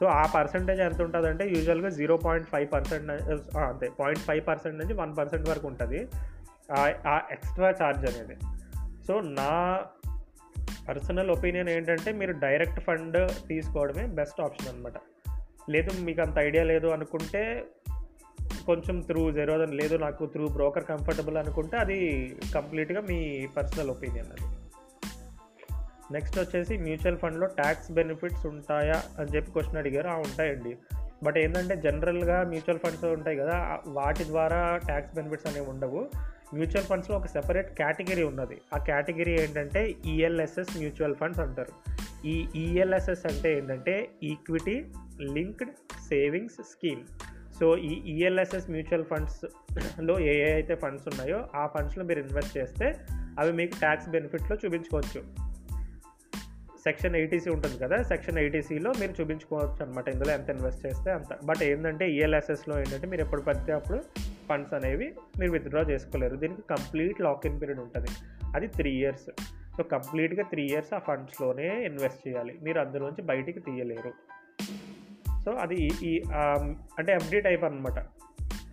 సో 0.00 0.06
ఆ 0.06 0.26
పర్సంటేజ్ 0.26 0.80
ఎంత 0.80 1.02
ఉంటుందంటే 1.02 1.48
యూజువల్గా 1.48 1.88
జీరో 1.88 2.16
పాయింట్ 2.16 2.48
ఫైవ్ 2.48 2.72
పర్సెంట్ 2.72 3.10
అంతే 3.56 3.90
పాయింట్ 4.00 4.20
ఫైవ్ 4.20 4.46
పర్సెంట్ 4.46 4.78
నుంచి 4.78 4.94
వన్ 4.94 5.16
పర్సెంట్ 5.16 5.48
వరకు 5.48 5.66
ఉంటుంది. 5.66 6.08
ఆ 7.08 7.20
ఎక్స్ట్రా 7.32 7.70
ఛార్జ్ 7.70 8.06
అనేది. 8.06 8.36
సో 9.06 9.20
నా 9.20 9.80
పర్సనల్ 10.88 11.30
ఒపీనియన్ 11.30 11.68
ఏంటంటే 11.68 12.12
మీరు 12.12 12.32
డైరెక్ట్ 12.32 12.80
ఫండ్ 12.80 13.30
తీసుకోవడమే 13.48 14.06
బెస్ట్ 14.06 14.40
ఆప్షన్ 14.40 14.68
అనమాట 14.68 14.92
లేదు 15.70 15.90
మీకు 16.00 16.20
అంత 16.22 16.38
ఐడియా 16.38 16.64
లేదు 16.64 16.86
అనుకుంటే 16.86 17.64
కొంచెం 18.66 19.00
త్రూ 19.00 19.32
జీరో 19.32 19.64
లేదు 19.64 19.96
నాకు 19.96 20.26
త్రూ 20.26 20.48
బ్రోకర్ 20.48 20.84
కంఫర్టబుల్ 20.84 21.36
అనుకుంటే 21.36 21.76
అది 21.76 22.28
కంప్లీట్గా 22.54 23.00
మీ 23.00 23.48
పర్సనల్ 23.56 23.90
ఒపీనియన్ 23.90 24.26
అది. 24.26 24.56
నెక్స్ట్ 26.12 26.38
వచ్చేసి 26.38 26.76
మ్యూచువల్ 26.76 27.18
ఫండ్లో 27.18 27.46
ట్యాక్స్ 27.46 27.92
బెనిఫిట్స్ 27.92 28.46
ఉంటాయా 28.46 29.02
అని 29.18 29.36
చెప్పి 29.36 29.52
క్వశ్చన్ 29.52 29.76
అడిగారు. 29.76 30.08
ఆ 30.08 30.16
ఉంటాయండి. 30.16 30.76
బట్ 31.22 31.38
ఏంటంటే 31.38 31.76
జనరల్గా 31.76 32.42
మ్యూచువల్ 32.42 32.78
ఫండ్స్ 32.78 33.04
ఉంటాయి 33.04 33.36
కదా 33.36 33.78
వాటి 33.86 34.24
ద్వారా 34.24 34.76
ట్యాక్స్ 34.76 35.14
బెనిఫిట్స్ 35.14 35.46
అనేవి 35.46 35.66
ఉండవు. 35.66 36.08
మ్యూచువల్ 36.54 36.84
ఫండ్స్లో 36.84 37.16
ఒక 37.16 37.26
సెపరేట్ 37.26 37.74
కేటగిరీ 37.74 38.22
ఉన్నది. 38.22 38.60
ఆ 38.74 38.78
కేటగిరీ 38.78 39.32
ఏంటంటే 39.32 39.94
ఈఎల్ఎస్ఎస్ 40.06 40.78
మ్యూచువల్ 40.78 41.14
ఫండ్స్ 41.14 41.40
అంటారు. 41.40 41.96
ఈ 42.26 42.48
ఈఎల్ఎస్ఎస్ 42.56 43.26
అంటే 43.26 43.58
ఏంటంటే 43.58 44.08
equity 44.22 44.84
linked 45.20 45.70
savings 46.08 46.54
scheme 46.54 47.00
so 47.60 47.76
ఈ 47.76 48.12
ఈఎల్ఎస్ఎస్ 48.12 48.70
మ్యూచువల్ 48.70 49.04
ఫండ్స్లో 49.04 50.20
ఏ 50.20 50.48
ఏ 50.48 50.52
అయితే 50.52 50.74
ఫండ్స్ 50.74 51.08
ఉన్నాయో 51.08 51.48
ఆ 51.54 51.66
ఫండ్స్లో 51.66 52.04
మీరు 52.04 52.20
ఇన్వెస్ట్ 52.20 52.58
చేస్తే 52.58 52.94
అవి 53.38 53.52
మీకు 53.52 53.78
ట్యాక్స్ 53.78 54.08
బెనిఫిట్లో 54.08 54.56
చూపించుకోవచ్చు. 54.64 55.22
సెక్షన్ 56.78 57.16
ఎయిటీసీ 57.16 57.50
ఉంటుంది 57.50 57.78
కదా 57.78 58.02
సెక్షన్ 58.02 58.38
ఎయిటీసీలో 58.38 58.92
మీరు 59.00 59.14
చూపించుకోవచ్చు 59.20 59.86
అనమాట 59.86 60.08
ఇందులో 60.08 60.32
ఎంత 60.32 60.50
ఇన్వెస్ట్ 60.50 60.86
చేస్తే 60.86 61.10
అంత. 61.10 61.38
బట్ 61.44 61.62
ఏంటంటే 61.62 62.10
ఈఎల్ఎస్ఎస్లో 62.10 62.78
ఏంటంటే 62.78 63.06
మీరు 63.06 63.20
ఎప్పుడు 63.20 63.40
పడితే 63.40 63.72
అప్పుడు 63.72 64.02
ఫండ్స్ 64.48 64.74
అనేవి 64.74 65.14
మీరు 65.40 65.52
విత్డ్రా 65.52 65.82
చేసుకోలేరు. 65.82 66.36
దీనికి 66.36 66.62
కంప్లీట్ 66.70 67.20
లాక్ 67.20 67.46
ఇన్ 67.46 67.60
పీరియడ్ 67.60 67.80
ఉంటుంది. 67.80 68.08
అది 68.54 68.66
త్రీ 68.66 68.90
ఇయర్స్ 68.90 69.30
సో 69.76 69.82
కంప్లీట్గా 69.82 70.42
త్రీ 70.42 70.62
ఇయర్స్ 70.62 70.94
ఆ 70.94 70.98
ఫండ్స్లోనే 70.98 71.84
ఇన్వెస్ట్ 71.84 72.28
చేయాలి. 72.28 72.58
మీరు 72.62 72.80
అందులోంచి 72.80 73.22
బయటికి 73.22 73.60
తీయలేరు. 73.60 74.12
సో 75.46 75.52
అది 75.52 75.90
ఈ- 76.02 76.22
అంటే 76.98 77.12
ఎఫ్డీ 77.12 77.40
టైప్ 77.40 77.64
అనమాట 77.64 77.98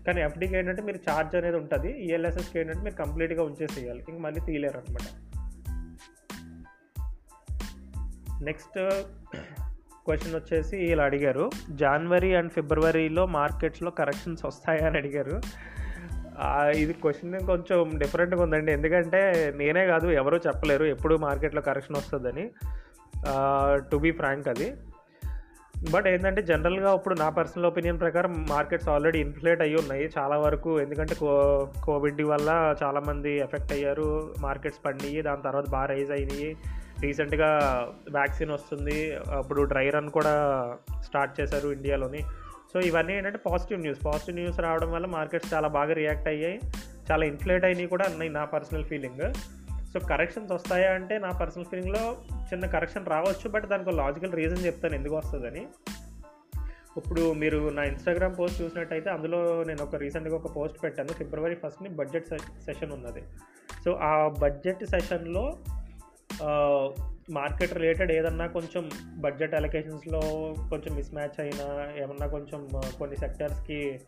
కానీ 0.07 0.21
ఎఫ్డీకి 0.21 0.57
ఏంటంటే 0.57 0.81
మీరు 0.81 1.11
ఛార్జ్ 1.11 1.35
అనేది 1.35 1.57
ఉంటుంది. 1.57 1.91
ఈఎల్ఎస్ఎస్కి 1.91 2.59
ఏంటంటే 2.59 2.79
మీరు 2.79 2.95
కంప్లీట్గా 2.95 3.43
ఉంచేసేయాలి. 3.43 4.05
ఇంక 4.09 4.19
మళ్ళీ 4.19 4.41
తీయలేరు 4.41 4.77
అనమాట 4.77 5.07
నెక్స్ట్ 8.43 8.89
క్వశ్చన్ 10.05 10.35
వచ్చేసి 10.35 10.77
ఇలా 10.77 11.03
అడిగారు. 11.03 11.49
జనవరి 11.69 12.35
అండ్ 12.35 12.51
ఫిబ్రవరిలో 12.51 13.25
మార్కెట్స్లో 13.25 13.91
కరెక్షన్స్ 13.91 14.45
వస్తాయా 14.45 14.87
అని 14.87 14.97
అడిగారు. 14.97 15.41
ఇది 16.75 16.93
క్వశ్చన్ 16.93 17.39
కొంచెం 17.39 17.97
డిఫరెంట్గా 17.97 18.43
ఉందండి. 18.43 18.71
ఎందుకంటే 18.71 19.53
నేనే 19.55 19.85
కాదు 19.85 20.07
ఎవరూ 20.07 20.37
చెప్పలేరు 20.37 20.85
ఎప్పుడు 20.85 21.15
మార్కెట్లో 21.15 21.61
కరెక్షన్ 21.61 21.95
వస్తుందని. 21.95 22.51
టు 23.91 23.97
బీ 23.97 24.11
ఫ్రాంక్ 24.11 24.47
అది. 24.47 24.73
బట్ 25.91 26.07
ఏంటంటే 26.07 26.41
జనరల్గా 26.41 26.93
ఇప్పుడు 26.93 27.15
నా 27.15 27.29
పర్సనల్ 27.29 27.65
ఒపీనియన్ 27.65 27.99
ప్రకారం 27.99 28.45
మార్కెట్స్ 28.49 28.89
ఆల్రెడీ 28.89 29.19
ఇన్ఫ్లేట్ 29.19 29.61
అయ్యి 29.61 29.75
ఉన్నాయి 29.75 30.09
చాలా 30.17 30.37
వరకు. 30.37 30.79
ఎందుకంటే 30.79 31.15
కో 31.15 31.67
కోవిడ్ 31.83 32.21
వల్ల 32.21 32.75
చాలామంది 32.83 33.37
ఎఫెక్ట్ 33.37 33.73
అయ్యారు. 33.73 34.33
మార్కెట్స్ 34.39 34.85
పడినాయి 34.85 35.21
దాని 35.21 35.41
తర్వాత 35.41 35.69
బాగా 35.69 35.85
రైజ్ 35.85 36.11
అయినాయి. 36.11 36.57
రీసెంట్గా 37.01 37.59
వ్యాక్సిన్ 38.11 38.51
వస్తుంది. 38.51 39.15
అప్పుడు 39.15 39.63
డ్రై 39.63 39.89
రన్ 39.89 40.09
కూడా 40.09 40.33
స్టార్ట్ 41.01 41.41
చేశారు 41.41 41.69
ఇండియాలోని. 41.69 42.19
సో 42.73 42.79
ఇవన్నీ 42.79 43.13
ఏంటంటే 43.13 43.37
పాజిటివ్ 43.37 43.81
న్యూస్. 43.81 44.05
పాజిటివ్ 44.05 44.37
న్యూస్ 44.37 44.59
రావడం 44.59 44.91
వల్ల 44.91 45.05
మార్కెట్స్ 45.05 45.53
చాలా 45.53 45.67
బాగా 45.67 45.93
రియాక్ట్ 45.93 46.27
అయ్యాయి. 46.27 46.59
చాలా 47.11 47.25
ఇన్ఫ్లేట్ 47.25 47.65
అయినాయి 47.65 47.87
కూడా 47.87 48.05
అన్నాయి 48.05 48.31
నా 48.31 48.45
పర్సనల్ 48.45 48.83
ఫీలింగ్. 48.83 49.33
సో 49.93 49.99
కరెక్షన్స్ 49.99 50.51
వస్తాయా 50.51 50.91
అంటే 50.91 51.17
నా 51.17 51.29
పర్సనల్ 51.29 51.65
ఫీలింగ్లో 51.65 52.17
చిన్న 52.53 52.65
కరెక్షన్ 52.65 53.05
రావచ్చు 53.05 53.49
బట్ 53.49 53.65
దానికి 53.65 53.91
లాజికల్ 53.91 54.33
రీజన్ 54.33 54.65
చెప్తాను 54.65 54.95
ఎందుకు 54.95 55.15
వస్తుందని. 55.15 55.67
ఇప్పుడు 56.97 57.33
మీరు 57.33 57.69
నా 57.69 57.83
ఇన్స్టాగ్రామ్ 57.83 58.35
పోస్ట్ 58.39 58.61
చూసినట్టయితే 58.61 59.09
అందులో 59.09 59.63
నేను 59.63 59.83
ఒక 59.83 59.95
రీసెంట్గా 59.95 60.35
ఒక 60.35 60.55
పోస్ట్ 60.55 60.83
పెట్టాను. 60.83 61.07
ఫిబ్రవరి 61.07 61.55
ఫస్ట్ని 61.55 61.89
బడ్జెట్ 61.89 62.27
సెషన్ 62.65 62.91
ఉన్నది. 62.91 63.23
సో 63.85 63.91
ఆ 63.91 64.27
బడ్జెట్ 64.27 64.85
సెషన్లో 64.85 65.57
మార్కెట్ 67.29 67.73
రిలేటెడ్ 67.73 68.11
ఏదన్నా 68.11 68.47
కొంచెం 68.47 68.89
బడ్జెట్ 69.17 69.53
అలొకేషన్స్లో 69.53 70.19
కొంచెం 70.69 70.95
మిస్ 70.95 71.13
మ్యాచ్ 71.13 71.41
అయినా 71.41 71.67
ఏమన్నా 72.03 72.27
కొంచెం 72.27 72.69
కొన్ని 72.99 73.17
సెక్టర్స్కి 73.17 73.99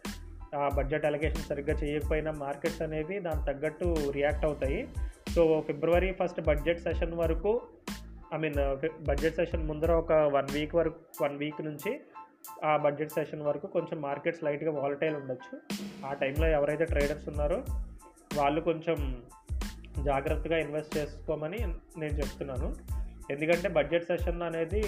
ఆ 0.56 0.70
బడ్జెట్ 0.75 1.06
అలొకేషన్ 1.06 1.50
సరిగ్గా 1.50 1.74
చేయకపోయినా 1.74 2.32
మార్కెట్స్ 2.32 2.82
అనేవి 2.82 3.20
దానికి 3.20 3.46
తగ్గట్టు 3.54 4.12
రియాక్ట్ 4.12 4.46
అవుతాయి. 4.46 4.88
సో 5.36 5.44
ఫిబ్రవరి 5.68 6.10
ఫస్ట్ 6.20 6.42
బడ్జెట్ 6.42 6.80
సెషన్ 6.80 7.13
వరకు 7.13 7.51
ఐ 8.34 8.38
మీన్ 8.38 8.60
బడ్జెట్ 9.08 9.36
సెషన్ 9.36 9.63
ముందర 9.68 9.92
ఒక 10.01 10.13
వన్ 10.36 10.50
వీక్ 10.54 10.75
వరకు 10.75 11.00
వన్ 11.24 11.36
వీక్ 11.38 11.62
నుంచి 11.62 11.92
ఆ 12.63 12.77
బడ్జెట్ 12.77 13.12
సెషన్ 13.12 13.42
వరకు 13.42 13.68
కొంచెం 13.68 13.98
మార్కెట్స్ 14.01 14.44
లైట్గా 14.44 14.72
వాలటైల్ 14.72 15.15
ఉండొచ్చు. 15.15 15.56
ఆ 16.06 16.13
టైంలో 16.13 16.48
ఎవరైతే 16.48 16.86
ట్రేడర్స్ 16.86 17.27
ఉన్నారో 17.30 17.60
వాళ్ళు 18.38 18.62
కొంచెం 18.62 18.98
జాగ్రత్తగా 20.04 20.58
ఇన్వెస్ట్ 20.58 20.98
చేసుకోమని 20.98 21.60
నేను 22.01 22.13
చెప్తున్నాను. 22.22 22.70
ఎందుకంటే 23.32 23.70
బడ్జెట్ 23.70 24.05
సెషన్ 24.05 24.41
అనేది 24.41 24.82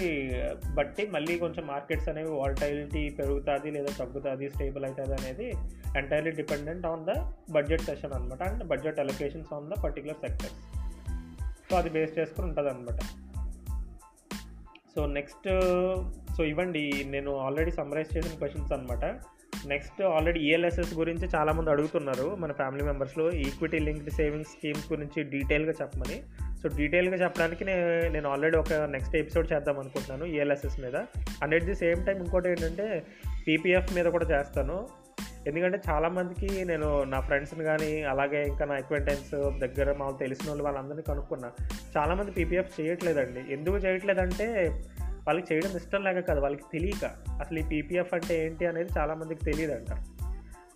బట్టి 0.74 1.06
మళ్ళీ 1.06 1.38
కొంచెం 1.38 1.66
మార్కెట్స్ 1.66 2.08
అనేవి 2.08 2.30
వాల్టైలిటీ 2.30 3.10
పెరుగుతుంది 3.10 3.70
లేదా 3.70 3.92
తగ్గుతుంది 3.98 4.50
స్టేబుల్ 4.50 4.84
అవుతుంది 4.84 5.14
అనేది 5.14 5.46
entirely 5.96 6.30
dependent 6.30 6.86
on 6.86 7.06
the 7.06 7.14
budget 7.52 7.82
session 7.82 8.12
అనమాట 8.12 8.42
and 8.42 8.64
budget 8.64 9.00
allocations 9.00 9.52
on 9.52 9.70
the 9.70 9.72
particular 9.84 10.16
sectors 10.16 10.54
so 11.70 11.76
అది 11.76 11.90
బేస్ 11.90 12.18
చేసుకుని 12.18 12.46
ఉంటుంది 12.46 12.68
అనమాట 12.68 13.00
సో 14.94 15.06
నెక్స్ట్ 15.06 15.48
సో 16.36 16.44
ఇవ్వండి 16.44 17.04
నేను 17.06 17.36
ఆల్రెడీ 17.36 17.70
సమ్మరైజ్ 17.70 18.16
చేసిన 18.16 18.38
క్వశ్చన్స్ 18.38 18.72
అనమాట 18.72 19.04
నెక్స్ట్ 19.66 20.02
ఆల్రెడీ 20.02 20.40
ఈఎల్ఎస్ఎస్ 20.40 20.94
గురించి 20.94 21.28
చాలామంది 21.34 21.70
అడుగుతున్నారు. 21.70 22.34
మన 22.34 22.52
ఫ్యామిలీ 22.52 22.84
మెంబర్స్లో 22.84 23.32
ఈక్విటీ 23.32 23.78
లింక్డ్ 23.78 24.10
సేవింగ్స్ 24.10 24.50
స్కీమ్స్ 24.50 24.92
గురించి 24.92 25.22
డీటెయిల్గా 25.22 25.72
చెప్పమని. 25.82 26.22
సో 26.62 26.68
డీటెయిల్గా 26.76 27.16
చెప్పడానికి 27.16 27.64
నేను 27.64 28.30
ఆల్రెడీ 28.30 28.56
ఒక 28.56 28.72
నెక్స్ట్ 28.72 29.16
ఎపిసోడ్ 29.16 29.52
చేద్దాం 29.52 29.78
అనుకుంటున్నాను 29.78 30.24
ఈఎల్ఎస్ఎస్ 30.32 30.80
మీద. 30.80 30.96
And 31.42 31.54
at 31.54 31.64
the 31.64 31.74
same 31.74 32.06
time 32.06 32.16
ఇంకోటి 32.16 32.48
ఏంటంటే 32.48 33.06
పీపీఎఫ్ 33.48 33.94
మీద 33.94 34.04
కూడా 34.04 34.24
చేస్తాను. 34.24 34.88
ఎందుకంటే 35.46 35.78
చాలామందికి 35.90 36.64
నేను 36.64 37.04
నా 37.04 37.20
ఫ్రెండ్స్ని 37.20 37.64
కానీ 37.64 38.02
అలాగే 38.02 38.44
ఇంకా 38.44 38.64
నా 38.64 38.78
ఎక్వెంటెన్స్ 38.78 39.58
దగ్గర 39.58 39.96
మాకు 39.96 40.18
తెలిసిన 40.18 40.48
వాళ్ళు 40.48 40.64
వాళ్ళందరినీ 40.64 41.02
కనుక్కున్నా 41.02 41.50
చాలామంది 41.96 42.30
పీపీఎఫ్ 42.30 42.80
చేయట్లేదండి. 42.80 43.52
ఎందుకు 43.52 43.76
చేయట్లేదంటే 43.76 44.46
వాళ్ళకి 45.26 45.54
చేయడం 45.54 45.76
ఇష్టం 45.76 46.04
లేక 46.04 46.18
కాదు 46.18 46.40
వాళ్ళకి 46.40 46.62
తెలియక. 46.72 47.04
అసలు 47.40 47.58
ఈ 47.58 47.62
పీపీఎఫ్ 47.62 48.14
అంటే 48.14 48.46
ఏంటి 48.46 48.66
అనేది 48.66 48.88
చాలామందికి 48.98 49.44
తెలియదు 49.44 49.72
అంట 49.72 49.90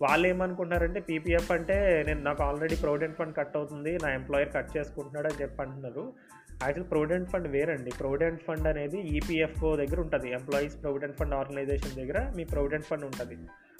వాళ్ళు 0.01 0.27
ఏమనుకుంటున్నారంటే 0.27 0.99
పీపీఎఫ్ 0.99 1.51
అంటే 1.51 2.03
నేను 2.07 2.21
నాకు 2.23 2.43
ఆల్రెడీ 2.43 2.75
ప్రొవిడెంట్ 2.75 3.17
ఫండ్ 3.17 3.35
కట్ 3.35 3.57
అవుతుంది 3.57 3.99
నా 4.03 4.13
ఎంప్లాయర్ 4.13 4.53
కట్ 4.55 4.77
చేసుకుంటున్నాడు 4.77 5.27
అని 5.27 5.41
చెప్పి 5.41 5.61
అంటున్నారు. 5.61 6.13
యాక్చువల్ 6.63 6.89
ప్రొవిడెంట్ 6.89 7.29
ఫండ్ 7.29 7.47
వేరండి. 7.47 7.91
ప్రొవిడెంట్ 7.99 8.41
ఫండ్ 8.41 8.67
అనేది 8.67 8.99
ఈపీఎఫ్ఓ 8.99 9.75
దగ్గర 9.75 9.99
ఉంటుంది. 9.99 10.31
ఎంప్లాయీస్ 10.31 10.81
ప్రొవిడెంట్ 10.81 11.17
ఫండ్ 11.17 11.33
ఆర్గనైజేషన్ 11.33 11.95
దగ్గర 12.01 12.33
మీ 12.35 12.43
ప్రొవిడెంట్ 12.43 12.85
ఫండ్ 12.85 13.05
ఉంటుంది. 13.05 13.37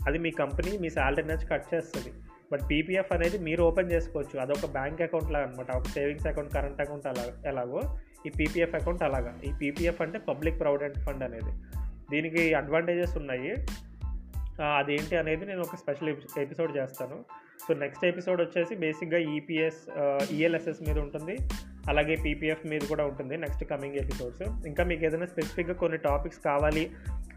అది 0.08 0.18
మీ 0.18 0.32
కంపెనీ 0.32 0.78
మీ 0.78 0.90
శాలరీ 0.90 1.24
నుంచి 1.24 1.48
కట్ 1.48 1.76
చేస్తుంది. 1.76 2.14
బట్ 2.52 2.62
పీపీఎఫ్ 2.72 3.14
అనేది 3.14 3.38
మీరు 3.38 3.64
ఓపెన్ 3.64 3.92
చేసుకోవచ్చు. 3.92 4.40
అదొక 4.40 4.66
బ్యాంక్ 4.72 5.02
అకౌంట్ 5.02 5.32
లాగా 5.32 5.46
అనమాట 5.46 5.76
ఒక 5.76 5.84
సేవింగ్స్ 5.84 6.28
అకౌంట్ 6.28 6.54
కరెంట్ 6.54 6.82
అకౌంట్ 6.82 7.08
అలా 7.08 7.24
ఎలాగో 7.46 7.82
ఈ 8.26 8.30
పీపీఎఫ్ 8.30 8.76
అకౌంట్ 8.76 9.04
అలాగా. 9.04 9.34
ఈ 9.46 9.52
పీపీఎఫ్ 9.62 10.02
అంటే 10.02 10.20
పబ్లిక్ 10.20 10.60
ప్రొవిడెంట్ 10.60 11.00
ఫండ్ 11.00 11.24
అనేది. 11.24 11.54
దీనికి 12.12 12.54
అడ్వాంటేజెస్ 12.54 13.18
ఉన్నాయి. 13.18 13.66
అదేంటి 14.62 15.18
అనేది 15.18 15.46
నేను 15.46 15.62
ఒక 15.62 15.76
స్పెషల్ 15.76 16.10
ఎపిసోడ్ 16.40 16.78
చేస్తాను. 16.78 17.26
సో 17.68 17.74
నెక్స్ట్ 17.74 18.06
ఎపిసోడ్ 18.06 18.42
వచ్చేసి 18.42 18.76
బేసిక్గా 18.76 19.18
ఈపీఎస్ 19.18 19.82
ఈఎల్ఎస్ఎస్ 20.32 20.82
మీద 20.88 21.00
ఉంటుంది. 21.00 21.38
అలాగే 21.90 22.16
పీపీఎఫ్ 22.16 22.68
మీద 22.68 22.82
కూడా 22.82 23.06
ఉంటుంది 23.06 23.38
నెక్స్ట్ 23.38 23.66
కమింగ్ 23.66 23.96
ఎపిసోడ్స్. 23.96 24.68
ఇంకా 24.68 24.84
మీకు 24.84 25.06
ఏదైనా 25.06 25.26
స్పెసిఫిక్గా 25.26 25.74
కొన్ని 25.74 25.98
టాపిక్స్ 25.98 26.40
కావాలి 26.40 26.92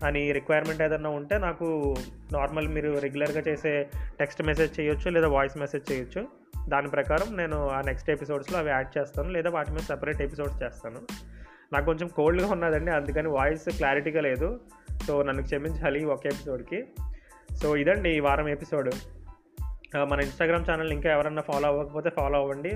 అని 0.05 0.33
రిక్వైర్మెంట్ 0.33 0.83
ఏదైనా 0.83 1.09
ఉంటే 1.09 1.39
నాకు 1.39 1.95
నార్మల్ 2.33 2.69
మీరు 2.69 2.99
రెగ్యులర్గా 2.99 3.43
చేసే 3.49 3.89
టెక్స్ట్ 4.19 4.43
మెసేజ్ 4.43 4.81
చేయొచ్చు 4.81 5.11
లేదా 5.11 5.29
వాయిస్ 5.29 5.59
మెసేజ్ 5.59 5.93
చేయొచ్చు. 5.93 6.29
దాని 6.69 6.89
ప్రకారం 6.89 7.37
నేను 7.37 7.69
ఆ 7.69 7.81
నెక్స్ట్ 7.81 8.11
ఎపిసోడ్స్లో 8.11 8.59
అవి 8.59 8.69
యాడ్ 8.69 8.99
చేస్తాను 8.99 9.31
లేదా 9.31 9.51
వాటి 9.51 9.71
మీద 9.71 9.79
సెపరేట్ 9.79 10.23
ఎపిసోడ్స్ 10.23 10.63
చేస్తాను. 10.63 11.01
నాకు 11.73 11.85
కొంచెం 11.85 12.09
కోల్డ్గా 12.09 12.49
ఉన్నదండి 12.53 12.91
అందుకని 12.91 13.29
వాయిస్ 13.29 13.69
క్లారిటీగా 13.69 14.21
లేదు. 14.21 14.61
సో 15.05 15.23
నన్ను 15.23 15.43
క్షమించాలి 15.43 16.05
ఒక 16.05 16.27
ఎపిసోడ్కి. 16.27 16.81
సో 17.63 17.77
ఇదండి 17.77 18.11
ఈ 18.17 18.21
వారం 18.21 18.49
ఎపిసోడ్. 18.49 18.91
మన 20.11 20.21
ఇన్స్టాగ్రామ్ 20.21 20.65
ఛానల్ 20.71 20.93
ఇంకా 20.93 21.09
ఎవరన్నా 21.13 21.43
ఫాలో 21.43 21.69
అవ్వకపోతే 21.69 22.11
ఫాలో 22.11 22.39
అవ్వండి. 22.39 22.71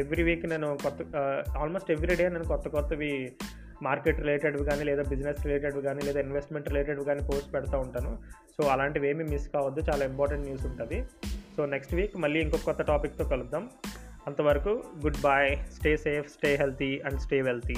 ఎవ్రీ 0.00 0.22
వీక్ 0.22 0.46
నేను 0.46 0.78
కొత్త 0.82 1.16
ఆల్మోస్ట్ 1.58 1.90
ఎవ్రీ 1.90 2.16
డే 2.16 2.28
నేను 2.28 2.44
కొత్త 2.44 2.68
కొత్తవి 2.68 3.32
మార్కెట్ 3.82 4.20
రిలేటెడ్వి 4.20 4.64
కానీ 4.70 4.84
లేదా 4.84 5.02
బిజినెస్ 5.08 5.46
రిలేటెడ్వి 5.46 5.82
కానీ 5.82 6.00
లేదా 6.06 6.20
ఇన్వెస్ట్మెంట్ 6.20 6.68
రిలేటెడ్వి 6.68 7.04
కానీ 7.04 7.20
పోస్ట్ 7.32 7.54
పెడతా 7.54 7.78
ఉంటాను. 7.78 8.18
సో 8.56 8.68
అలాంటివి 8.68 9.10
ఏమీ 9.10 9.24
మిస్ 9.24 9.48
కావద్దు. 9.48 9.80
చాలా 9.90 10.04
ఇంపార్టెంట్ 10.04 10.44
న్యూస్ 10.46 10.66
ఉంటుంది. 10.66 11.04
సో 11.56 11.66
నెక్స్ట్ 11.66 11.94
వీక్ 11.94 12.16
మళ్ళీ 12.16 12.40
ఇంకొక 12.40 12.60
కొత్త 12.60 12.82
టాపిక్తో 12.82 13.24
కలుద్దాం. 13.24 13.70
అంతవరకు 14.26 14.82
good 15.04 15.20
bye 15.20 15.56
stay 15.72 15.96
safe 15.96 16.28
stay 16.28 16.54
healthy 16.54 17.00
and 17.06 17.20
stay 17.20 17.40
wealthy. 17.42 17.76